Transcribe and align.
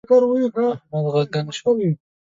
احمد 0.93 1.13
ږغن 1.23 1.45
شو. 1.57 1.69